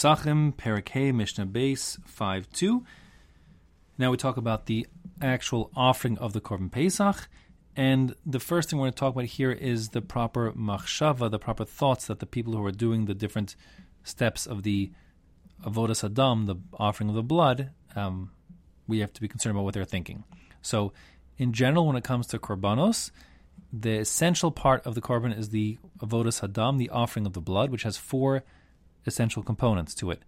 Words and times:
Pesachim, 0.00 0.54
Parakeh, 0.54 1.12
Mishnah 1.12 1.44
Beis 1.44 1.98
5 2.06 2.50
2. 2.54 2.82
Now 3.98 4.10
we 4.10 4.16
talk 4.16 4.38
about 4.38 4.64
the 4.64 4.86
actual 5.20 5.70
offering 5.76 6.16
of 6.16 6.32
the 6.32 6.40
Korban 6.40 6.72
Pesach. 6.72 7.28
And 7.76 8.14
the 8.24 8.40
first 8.40 8.70
thing 8.70 8.78
we're 8.78 8.84
going 8.84 8.94
to 8.94 8.98
talk 8.98 9.12
about 9.12 9.26
here 9.26 9.52
is 9.52 9.90
the 9.90 10.00
proper 10.00 10.52
machshava, 10.52 11.30
the 11.30 11.38
proper 11.38 11.66
thoughts 11.66 12.06
that 12.06 12.18
the 12.18 12.24
people 12.24 12.54
who 12.54 12.64
are 12.64 12.72
doing 12.72 13.04
the 13.04 13.14
different 13.14 13.56
steps 14.02 14.46
of 14.46 14.62
the 14.62 14.90
avodas 15.66 16.02
hadam, 16.02 16.46
the 16.46 16.56
offering 16.78 17.10
of 17.10 17.14
the 17.14 17.22
blood, 17.22 17.68
um, 17.94 18.30
we 18.88 19.00
have 19.00 19.12
to 19.12 19.20
be 19.20 19.28
concerned 19.28 19.54
about 19.54 19.64
what 19.64 19.74
they're 19.74 19.84
thinking. 19.84 20.24
So, 20.62 20.94
in 21.36 21.52
general, 21.52 21.86
when 21.86 21.96
it 21.96 22.04
comes 22.04 22.26
to 22.28 22.38
korbanos, 22.38 23.10
the 23.70 23.98
essential 23.98 24.50
part 24.50 24.86
of 24.86 24.94
the 24.94 25.02
korban 25.02 25.38
is 25.38 25.50
the 25.50 25.76
avodas 25.98 26.40
hadam, 26.40 26.78
the 26.78 26.88
offering 26.88 27.26
of 27.26 27.34
the 27.34 27.42
blood, 27.42 27.68
which 27.68 27.82
has 27.82 27.98
four 27.98 28.44
essential 29.06 29.42
components 29.42 29.94
to 29.96 30.10
it, 30.10 30.22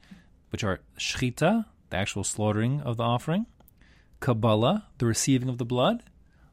which 0.50 0.64
are 0.64 0.80
shchita, 0.98 1.66
the 1.90 1.96
actual 1.96 2.24
slaughtering 2.24 2.80
of 2.80 2.96
the 2.96 3.02
offering, 3.02 3.46
kabbalah, 4.20 4.86
the 4.98 5.06
receiving 5.06 5.48
of 5.48 5.58
the 5.58 5.64
blood, 5.64 6.02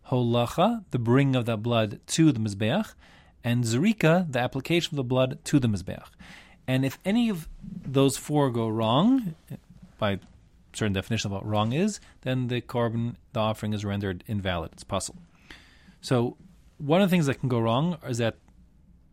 holacha, 0.10 0.84
the 0.92 1.00
bringing 1.00 1.36
of 1.36 1.46
that 1.46 1.64
blood 1.64 2.00
to 2.08 2.32
the 2.32 2.40
mizbeach, 2.40 2.94
and 3.44 3.64
zrika, 3.64 4.32
the 4.32 4.40
application 4.40 4.94
of 4.94 4.98
the 4.98 5.04
blood 5.04 5.40
to 5.46 5.60
the 5.60 5.68
mizbeach. 5.68 6.08
And 6.68 6.86
if 6.86 7.00
any 7.06 7.30
of 7.30 7.48
those 7.64 8.18
four 8.18 8.52
go 8.52 8.68
wrong, 8.68 9.36
by 9.98 10.20
certain 10.74 10.94
definition 10.94 11.30
of 11.30 11.34
what 11.34 11.46
wrong 11.46 11.74
is, 11.74 12.00
then 12.22 12.48
the 12.48 12.62
korban, 12.62 13.16
the 13.34 13.40
offering 13.40 13.74
is 13.74 13.86
rendered 13.86 14.24
invalid. 14.28 14.72
It's 14.74 14.84
possible. 14.84 15.22
So 16.02 16.38
one 16.78 17.02
of 17.02 17.10
the 17.10 17.12
things 17.12 17.26
that 17.26 17.40
can 17.40 17.50
go 17.50 17.60
wrong 17.60 17.98
is 18.08 18.20
that 18.20 18.38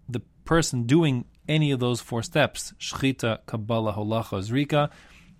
the 0.08 0.20
person 0.44 0.84
doing 0.84 1.24
any 1.48 1.70
of 1.70 1.80
those 1.80 2.00
four 2.00 2.22
steps, 2.22 2.72
shchita, 2.78 3.38
kabbalah, 3.46 3.94
holacha, 3.94 4.40
zrika, 4.40 4.90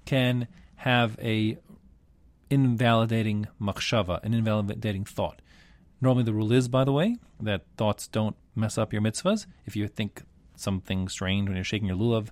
can 0.04 0.48
have 0.76 1.18
a 1.20 1.58
invalidating 2.50 3.48
machshava, 3.60 4.22
an 4.22 4.34
invalidating 4.34 5.04
thought. 5.04 5.40
Normally, 6.00 6.24
the 6.24 6.32
rule 6.32 6.52
is, 6.52 6.68
by 6.68 6.84
the 6.84 6.92
way, 6.92 7.16
that 7.40 7.62
thoughts 7.76 8.06
don't 8.06 8.36
mess 8.54 8.78
up 8.78 8.92
your 8.92 9.02
mitzvahs. 9.02 9.46
If 9.64 9.76
you 9.76 9.88
think 9.88 10.22
something 10.54 11.08
strange 11.08 11.48
when 11.48 11.56
you're 11.56 11.64
shaking 11.64 11.88
your 11.88 11.96
lulav, 11.96 12.28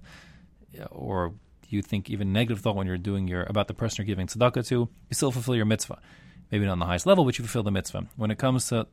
or 0.91 1.35
you 1.69 1.83
think 1.83 2.11
even 2.11 2.33
negative 2.33 2.61
thought 2.61 2.77
when 2.77 2.87
you're 2.87 2.99
doing 2.99 3.27
your 3.27 3.45
about 3.45 3.69
the 3.69 3.75
person 3.75 4.03
you're 4.03 4.07
giving 4.07 4.27
tzedakah 4.27 4.67
to, 4.69 4.75
you 4.75 5.15
still 5.15 5.33
fulfill 5.33 5.57
your 5.57 5.65
mitzvah. 5.65 6.01
Maybe 6.51 6.67
not 6.67 6.73
on 6.73 6.79
the 6.79 6.87
highest 6.87 7.07
level, 7.07 7.25
but 7.25 7.39
you 7.39 7.45
fulfill 7.45 7.63
the 7.63 7.71
mitzvah. 7.71 8.07
When 8.17 8.31
it 8.31 8.39
comes 8.39 8.69
to 8.69 8.87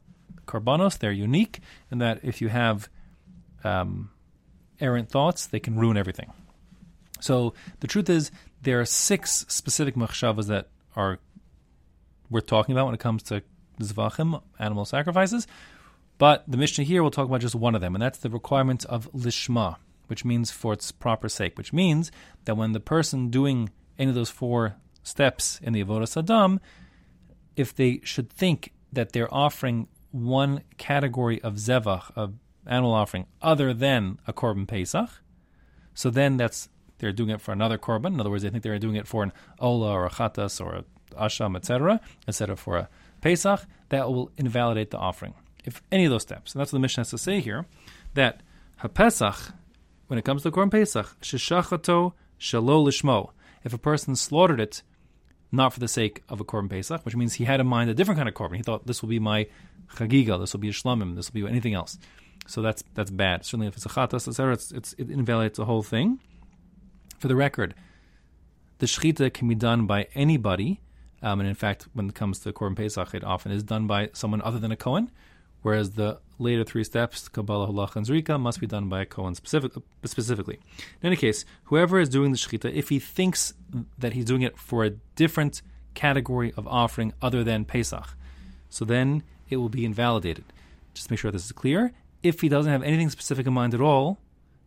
korbanos, 0.45 0.97
they're 0.97 1.11
unique 1.11 1.59
in 1.91 1.99
that 1.99 2.19
if 2.23 2.41
you 2.41 2.49
have 2.49 2.89
um, 3.63 4.09
errant 4.81 5.09
thoughts, 5.09 5.45
they 5.45 5.59
can 5.59 5.77
ruin 5.77 5.97
everything. 5.97 6.31
So 7.19 7.53
the 7.79 7.87
truth 7.87 8.09
is, 8.09 8.31
there 8.61 8.81
are 8.81 8.85
six 8.85 9.45
specific 9.47 9.95
machshavas 9.95 10.47
that 10.47 10.69
are 10.95 11.19
worth 12.29 12.47
talking 12.47 12.73
about 12.73 12.85
when 12.85 12.95
it 12.95 12.99
comes 12.99 13.23
to 13.23 13.43
zvachim, 13.79 14.41
animal 14.59 14.85
sacrifices. 14.85 15.47
But 16.17 16.43
the 16.47 16.57
Mishnah 16.57 16.83
here 16.83 17.01
will 17.03 17.11
talk 17.11 17.27
about 17.27 17.41
just 17.41 17.55
one 17.55 17.75
of 17.75 17.81
them, 17.81 17.95
and 17.95 18.01
that's 18.01 18.19
the 18.19 18.29
requirement 18.29 18.85
of 18.85 19.11
lishma, 19.11 19.77
which 20.07 20.23
means 20.23 20.51
for 20.51 20.73
its 20.73 20.91
proper 20.91 21.29
sake, 21.29 21.57
which 21.57 21.73
means 21.73 22.11
that 22.45 22.55
when 22.55 22.73
the 22.73 22.79
person 22.79 23.29
doing 23.29 23.69
any 23.97 24.09
of 24.09 24.15
those 24.15 24.29
four 24.29 24.75
steps 25.03 25.59
in 25.63 25.73
the 25.73 25.83
Avodah 25.83 26.23
hadam, 26.23 26.59
if 27.55 27.75
they 27.75 28.01
should 28.03 28.29
think 28.29 28.73
that 28.93 29.13
they're 29.13 29.33
offering 29.33 29.87
one 30.11 30.61
category 30.77 31.41
of 31.41 31.55
zevach, 31.55 32.11
of 32.15 32.35
animal 32.67 32.93
offering, 32.93 33.25
other 33.41 33.73
than 33.73 34.19
a 34.27 34.33
korban 34.33 34.67
pesach, 34.67 35.09
so 35.93 36.09
then 36.09 36.37
that's 36.37 36.69
they're 36.99 37.11
doing 37.11 37.29
it 37.31 37.41
for 37.41 37.51
another 37.51 37.77
korban. 37.77 38.13
In 38.13 38.19
other 38.19 38.29
words, 38.29 38.43
they 38.43 38.49
think 38.49 38.63
they're 38.63 38.77
doing 38.77 38.95
it 38.95 39.07
for 39.07 39.23
an 39.23 39.33
ola 39.59 39.91
or 39.91 40.05
a 40.05 40.09
chatas 40.09 40.61
or 40.61 40.75
a 40.75 40.85
asham, 41.15 41.55
etc., 41.55 41.99
instead 42.27 42.49
of 42.49 42.59
for 42.59 42.77
a 42.77 42.89
pesach. 43.21 43.61
That 43.89 44.07
will 44.07 44.31
invalidate 44.37 44.91
the 44.91 44.97
offering. 44.97 45.33
If 45.65 45.81
any 45.91 46.05
of 46.05 46.11
those 46.11 46.21
steps, 46.21 46.53
and 46.53 46.59
that's 46.59 46.71
what 46.71 46.77
the 46.77 46.81
Mishnah 46.81 47.01
has 47.01 47.09
to 47.09 47.17
say 47.17 47.39
here, 47.39 47.65
that 48.13 48.41
pesach, 48.93 49.53
when 50.07 50.17
it 50.17 50.25
comes 50.25 50.43
to 50.43 50.51
korban 50.51 50.71
pesach, 50.71 51.19
shishachato 51.21 52.13
shalo 52.39 52.85
lishmo. 52.85 53.31
If 53.63 53.73
a 53.73 53.77
person 53.77 54.15
slaughtered 54.15 54.59
it 54.59 54.81
not 55.51 55.73
for 55.73 55.79
the 55.79 55.87
sake 55.87 56.23
of 56.29 56.39
a 56.39 56.45
korban 56.45 56.69
pesach, 56.69 57.03
which 57.05 57.15
means 57.15 57.33
he 57.33 57.43
had 57.43 57.59
in 57.59 57.67
mind 57.67 57.89
a 57.89 57.93
different 57.93 58.17
kind 58.17 58.29
of 58.29 58.35
korban. 58.35 58.55
He 58.55 58.63
thought 58.63 58.87
this 58.87 59.01
will 59.01 59.09
be 59.09 59.19
my 59.19 59.47
chagiga, 59.95 60.39
this 60.39 60.53
will 60.53 60.61
be 60.61 60.69
a 60.69 60.71
shlamim, 60.71 61.15
this 61.15 61.31
will 61.31 61.41
be 61.41 61.47
anything 61.47 61.73
else. 61.73 61.97
So 62.47 62.61
that's 62.61 62.83
that's 62.93 63.11
bad. 63.11 63.45
Certainly, 63.45 63.67
if 63.67 63.75
it's 63.75 63.85
a 63.85 63.89
chatas, 63.89 64.27
etc., 64.27 64.53
it's, 64.53 64.71
it's, 64.71 64.93
it 64.93 65.09
invalidates 65.09 65.57
the 65.57 65.65
whole 65.65 65.83
thing. 65.83 66.19
For 67.19 67.27
the 67.27 67.35
record, 67.35 67.75
the 68.79 68.87
shechita 68.87 69.33
can 69.33 69.47
be 69.47 69.55
done 69.55 69.85
by 69.85 70.07
anybody, 70.15 70.81
um, 71.21 71.39
and 71.39 71.47
in 71.47 71.55
fact, 71.55 71.87
when 71.93 72.09
it 72.09 72.15
comes 72.15 72.39
to 72.39 72.51
korban 72.51 72.75
pesach, 72.75 73.13
it 73.13 73.23
often 73.23 73.51
is 73.51 73.63
done 73.63 73.85
by 73.87 74.09
someone 74.13 74.41
other 74.41 74.59
than 74.59 74.71
a 74.71 74.75
kohen. 74.75 75.11
Whereas 75.61 75.91
the 75.91 76.19
later 76.39 76.63
three 76.63 76.83
steps, 76.83 77.29
Kabbalah, 77.29 77.67
Halach, 77.67 77.95
and 77.95 78.05
Zrika, 78.05 78.39
must 78.39 78.59
be 78.59 78.67
done 78.67 78.89
by 78.89 79.01
a 79.01 79.05
Kohen 79.05 79.35
specific, 79.35 79.73
specifically. 80.03 80.59
In 81.01 81.07
any 81.07 81.15
case, 81.15 81.45
whoever 81.65 81.99
is 81.99 82.09
doing 82.09 82.31
the 82.31 82.37
Shechita, 82.37 82.73
if 82.73 82.89
he 82.89 82.99
thinks 82.99 83.53
that 83.97 84.13
he's 84.13 84.25
doing 84.25 84.41
it 84.41 84.57
for 84.57 84.83
a 84.83 84.89
different 85.15 85.61
category 85.93 86.51
of 86.57 86.67
offering 86.67 87.13
other 87.21 87.43
than 87.43 87.65
Pesach, 87.65 88.15
so 88.69 88.85
then 88.85 89.23
it 89.49 89.57
will 89.57 89.69
be 89.69 89.85
invalidated. 89.85 90.45
Just 90.93 91.11
make 91.11 91.19
sure 91.19 91.31
this 91.31 91.45
is 91.45 91.51
clear. 91.51 91.93
If 92.23 92.41
he 92.41 92.49
doesn't 92.49 92.71
have 92.71 92.83
anything 92.83 93.09
specific 93.09 93.47
in 93.47 93.53
mind 93.53 93.73
at 93.73 93.81
all, 93.81 94.19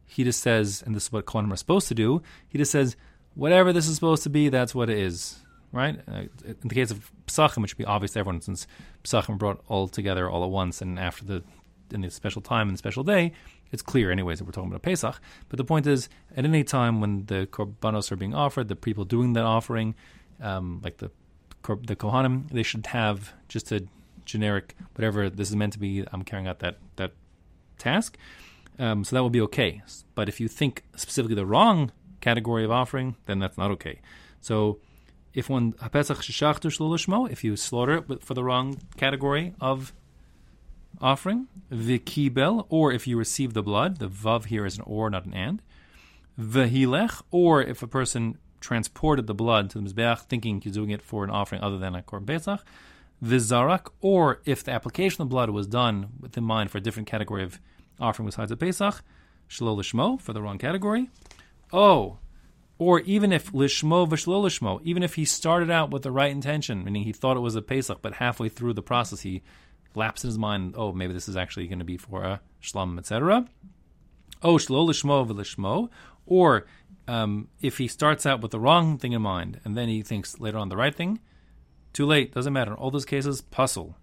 he 0.06 0.24
just 0.24 0.42
says, 0.42 0.82
and 0.84 0.94
this 0.94 1.04
is 1.04 1.12
what 1.12 1.24
Kohanim 1.24 1.52
are 1.52 1.56
supposed 1.56 1.88
to 1.88 1.94
do, 1.94 2.22
he 2.48 2.58
just 2.58 2.72
says, 2.72 2.96
whatever 3.34 3.72
this 3.72 3.88
is 3.88 3.94
supposed 3.94 4.22
to 4.24 4.30
be, 4.30 4.48
that's 4.48 4.74
what 4.74 4.90
it 4.90 4.98
is 4.98 5.44
right? 5.74 5.98
Uh, 6.08 6.22
in 6.46 6.68
the 6.68 6.74
case 6.74 6.90
of 6.90 7.10
Pesachim, 7.26 7.60
which 7.60 7.74
would 7.74 7.78
be 7.78 7.84
obvious 7.84 8.12
to 8.12 8.20
everyone, 8.20 8.40
since 8.40 8.66
Pesachim 9.02 9.36
brought 9.36 9.62
all 9.68 9.88
together 9.88 10.30
all 10.30 10.44
at 10.44 10.50
once, 10.50 10.80
and 10.80 10.98
after 10.98 11.24
the 11.24 11.42
in 11.90 12.00
the 12.00 12.10
special 12.10 12.40
time 12.40 12.68
and 12.68 12.78
special 12.78 13.04
day, 13.04 13.32
it's 13.70 13.82
clear, 13.82 14.10
anyways, 14.10 14.38
that 14.38 14.44
we're 14.44 14.52
talking 14.52 14.70
about 14.70 14.82
Pesach. 14.82 15.20
But 15.48 15.58
the 15.58 15.64
point 15.64 15.86
is, 15.86 16.08
at 16.34 16.44
any 16.44 16.64
time 16.64 17.00
when 17.00 17.26
the 17.26 17.46
korbanos 17.50 18.10
are 18.10 18.16
being 18.16 18.34
offered, 18.34 18.68
the 18.68 18.76
people 18.76 19.04
doing 19.04 19.34
that 19.34 19.44
offering, 19.44 19.94
um, 20.40 20.80
like 20.82 20.98
the 20.98 21.10
the 21.86 21.96
kohanim, 21.96 22.50
they 22.50 22.62
should 22.62 22.86
have 22.86 23.32
just 23.48 23.72
a 23.72 23.86
generic 24.24 24.76
whatever 24.94 25.28
this 25.28 25.50
is 25.50 25.56
meant 25.56 25.72
to 25.72 25.78
be. 25.78 26.04
I'm 26.12 26.22
carrying 26.22 26.46
out 26.46 26.60
that 26.60 26.78
that 26.96 27.12
task, 27.78 28.16
um, 28.78 29.04
so 29.04 29.16
that 29.16 29.22
will 29.22 29.30
be 29.30 29.40
okay. 29.42 29.82
But 30.14 30.28
if 30.28 30.40
you 30.40 30.48
think 30.48 30.84
specifically 30.96 31.34
the 31.34 31.46
wrong 31.46 31.92
category 32.20 32.64
of 32.64 32.70
offering, 32.70 33.16
then 33.26 33.38
that's 33.38 33.58
not 33.58 33.70
okay. 33.72 34.00
So 34.40 34.78
if 35.32 35.50
one 35.50 35.72
hapesach 35.74 37.30
if 37.30 37.44
you 37.44 37.56
slaughter 37.56 38.04
it 38.08 38.22
for 38.22 38.34
the 38.34 38.44
wrong 38.44 38.78
category 38.96 39.54
of 39.60 39.92
offering, 41.00 41.48
vikibel, 41.72 42.66
or 42.68 42.92
if 42.92 43.06
you 43.06 43.18
receive 43.18 43.52
the 43.52 43.62
blood, 43.62 43.98
the 43.98 44.08
vav 44.08 44.46
here 44.46 44.64
is 44.64 44.78
an 44.78 44.84
or, 44.86 45.10
not 45.10 45.26
an 45.26 45.34
and, 45.34 45.62
vehilech, 46.38 47.22
or 47.30 47.62
if 47.62 47.82
a 47.82 47.86
person 47.86 48.38
transported 48.60 49.26
the 49.26 49.34
blood 49.34 49.68
to 49.70 49.78
the 49.78 49.84
mizbeach 49.84 50.20
thinking 50.20 50.60
he's 50.60 50.72
doing 50.72 50.90
it 50.90 51.02
for 51.02 51.24
an 51.24 51.30
offering 51.30 51.62
other 51.62 51.78
than 51.78 51.94
a 51.94 52.02
korban 52.02 52.26
pesach, 52.26 52.64
vizarak, 53.24 53.90
or 54.00 54.40
if 54.44 54.62
the 54.62 54.72
application 54.72 55.22
of 55.22 55.28
blood 55.28 55.50
was 55.50 55.66
done 55.66 56.08
with 56.20 56.36
in 56.36 56.44
mind 56.44 56.70
for 56.70 56.78
a 56.78 56.80
different 56.80 57.08
category 57.08 57.42
of 57.42 57.58
offering 58.00 58.26
besides 58.26 58.50
a 58.50 58.56
pesach, 58.56 59.02
shlolishmo 59.48 60.20
for 60.20 60.32
the 60.32 60.42
wrong 60.42 60.58
category. 60.58 61.08
Oh, 61.72 62.18
or 62.78 63.00
even 63.00 63.32
if 63.32 63.52
lishmo 63.52 64.06
v'shlo 64.08 64.42
lishmo, 64.42 64.80
even 64.82 65.02
if 65.02 65.14
he 65.14 65.24
started 65.24 65.70
out 65.70 65.90
with 65.90 66.02
the 66.02 66.10
right 66.10 66.30
intention, 66.30 66.84
meaning 66.84 67.04
he 67.04 67.12
thought 67.12 67.36
it 67.36 67.40
was 67.40 67.54
a 67.54 67.62
Pesach, 67.62 68.02
but 68.02 68.14
halfway 68.14 68.48
through 68.48 68.74
the 68.74 68.82
process 68.82 69.20
he 69.20 69.42
lapsed 69.94 70.24
in 70.24 70.28
his 70.28 70.38
mind, 70.38 70.74
oh, 70.76 70.92
maybe 70.92 71.12
this 71.12 71.28
is 71.28 71.36
actually 71.36 71.68
going 71.68 71.78
to 71.78 71.84
be 71.84 71.96
for 71.96 72.24
a 72.24 72.40
shlam, 72.62 72.98
etc. 72.98 73.46
Oh, 74.42 74.54
shlo 74.54 74.86
lishmo 74.86 75.26
v'lishmo. 75.26 75.88
Or 76.26 76.66
um, 77.06 77.48
if 77.60 77.78
he 77.78 77.86
starts 77.86 78.26
out 78.26 78.40
with 78.40 78.50
the 78.50 78.58
wrong 78.58 78.98
thing 78.98 79.12
in 79.12 79.22
mind 79.22 79.60
and 79.64 79.76
then 79.76 79.88
he 79.88 80.02
thinks 80.02 80.40
later 80.40 80.58
on 80.58 80.68
the 80.68 80.76
right 80.76 80.94
thing, 80.94 81.20
too 81.94 82.04
late, 82.04 82.34
doesn't 82.34 82.52
matter. 82.52 82.72
In 82.72 82.76
all 82.76 82.90
those 82.90 83.06
cases, 83.06 83.40
pasul. 83.40 83.94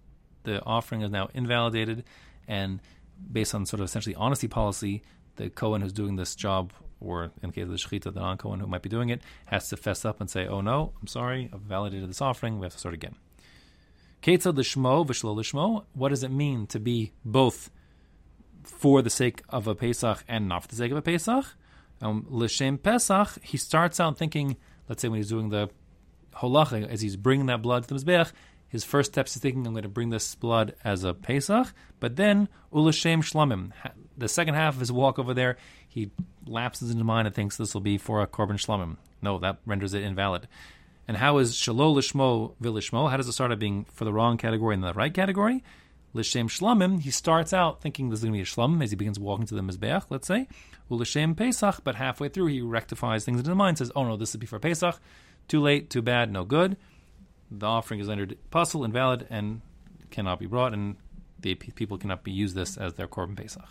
The 0.42 0.60
offering 0.64 1.02
is 1.02 1.10
now 1.12 1.28
invalidated, 1.34 2.02
and 2.48 2.80
based 3.30 3.54
on 3.54 3.64
sort 3.64 3.78
of 3.80 3.84
essentially 3.84 4.16
honesty 4.16 4.48
policy, 4.48 5.02
the 5.36 5.50
Kohen 5.50 5.82
who's 5.82 5.92
doing 5.92 6.16
this 6.16 6.34
job 6.34 6.72
or 7.04 7.24
in 7.42 7.50
the 7.50 7.52
case 7.52 7.64
of 7.64 7.70
the 7.70 7.76
Shechita, 7.76 8.12
the 8.12 8.20
non 8.20 8.38
Kohen 8.38 8.60
who 8.60 8.66
might 8.66 8.82
be 8.82 8.88
doing 8.88 9.08
it, 9.08 9.22
has 9.46 9.68
to 9.68 9.76
fess 9.76 10.04
up 10.04 10.20
and 10.20 10.30
say, 10.30 10.46
oh 10.46 10.60
no, 10.60 10.92
I'm 11.00 11.06
sorry, 11.06 11.50
I've 11.52 11.60
validated 11.60 12.08
this 12.08 12.20
offering, 12.20 12.58
we 12.58 12.64
have 12.64 12.72
to 12.72 12.78
start 12.78 12.94
again. 12.94 13.16
Ketzad 14.22 14.56
l'shmo 14.56 15.06
v'shlo 15.06 15.34
l'shmo, 15.34 15.84
what 15.94 16.10
does 16.10 16.22
it 16.22 16.30
mean 16.30 16.66
to 16.68 16.78
be 16.78 17.12
both 17.24 17.70
for 18.62 19.02
the 19.02 19.10
sake 19.10 19.42
of 19.48 19.66
a 19.66 19.74
Pesach 19.74 20.24
and 20.28 20.48
not 20.48 20.62
for 20.62 20.68
the 20.68 20.76
sake 20.76 20.92
of 20.92 20.96
a 20.96 21.02
Pesach? 21.02 21.44
Um, 22.00 22.26
L'shem 22.30 22.78
Pesach, 22.78 23.38
he 23.42 23.56
starts 23.56 24.00
out 24.00 24.18
thinking, 24.18 24.56
let's 24.88 25.02
say 25.02 25.08
when 25.08 25.18
he's 25.18 25.28
doing 25.28 25.50
the 25.50 25.70
holacha, 26.36 26.88
as 26.88 27.00
he's 27.00 27.16
bringing 27.16 27.46
that 27.46 27.62
blood 27.62 27.84
to 27.84 27.94
the 27.94 28.00
Mizbeach, 28.00 28.32
his 28.68 28.84
first 28.84 29.12
steps 29.12 29.36
is 29.36 29.42
thinking, 29.42 29.66
I'm 29.66 29.74
going 29.74 29.82
to 29.82 29.88
bring 29.88 30.10
this 30.10 30.34
blood 30.34 30.74
as 30.82 31.04
a 31.04 31.12
Pesach, 31.12 31.74
but 32.00 32.16
then, 32.16 32.48
Ulashem 32.72 33.18
Shlamim, 33.18 33.72
the 34.16 34.28
second 34.28 34.54
half 34.54 34.74
of 34.74 34.80
his 34.80 34.92
walk 34.92 35.18
over 35.18 35.34
there, 35.34 35.56
he 35.88 36.10
lapses 36.46 36.90
into 36.90 37.04
mind 37.04 37.26
and 37.26 37.34
thinks 37.34 37.56
this 37.56 37.74
will 37.74 37.80
be 37.80 37.98
for 37.98 38.22
a 38.22 38.26
korban 38.26 38.52
shlamim. 38.52 38.96
No, 39.20 39.38
that 39.38 39.58
renders 39.66 39.94
it 39.94 40.02
invalid. 40.02 40.48
And 41.06 41.16
how 41.16 41.38
is 41.38 41.54
shalol 41.54 41.94
lishmo 41.94 42.54
vilishmo? 42.62 43.10
How 43.10 43.16
does 43.16 43.28
it 43.28 43.32
start 43.32 43.52
out 43.52 43.58
being 43.58 43.84
for 43.92 44.04
the 44.04 44.12
wrong 44.12 44.38
category 44.38 44.74
and 44.74 44.82
the 44.82 44.94
right 44.94 45.12
category? 45.12 45.62
Lishem 46.14 46.46
shlamim, 46.46 47.00
he 47.00 47.10
starts 47.10 47.52
out 47.52 47.80
thinking 47.80 48.08
this 48.08 48.20
is 48.20 48.24
going 48.24 48.32
to 48.32 48.38
be 48.38 48.42
a 48.42 48.46
shlam 48.46 48.82
as 48.82 48.90
he 48.90 48.96
begins 48.96 49.18
walking 49.18 49.46
to 49.46 49.54
the 49.54 49.62
mizbeach, 49.62 50.04
let's 50.10 50.26
say. 50.26 50.48
L'shem 50.88 51.34
pesach, 51.34 51.80
but 51.84 51.94
halfway 51.94 52.28
through 52.28 52.46
he 52.46 52.60
rectifies 52.60 53.24
things 53.24 53.38
into 53.38 53.50
the 53.50 53.56
mind, 53.56 53.78
says, 53.78 53.90
oh 53.96 54.04
no, 54.04 54.16
this 54.16 54.30
is 54.30 54.36
before 54.36 54.58
pesach. 54.58 55.00
Too 55.48 55.60
late, 55.60 55.90
too 55.90 56.02
bad, 56.02 56.32
no 56.32 56.44
good. 56.44 56.76
The 57.50 57.66
offering 57.66 58.00
is 58.00 58.08
rendered 58.08 58.38
pasul, 58.50 58.84
invalid, 58.84 59.26
and 59.28 59.60
cannot 60.10 60.38
be 60.38 60.46
brought, 60.46 60.72
and 60.72 60.96
the 61.38 61.54
people 61.54 61.98
cannot 61.98 62.24
be 62.24 62.32
use 62.32 62.54
this 62.54 62.76
as 62.76 62.94
their 62.94 63.08
korban 63.08 63.36
pesach. 63.36 63.68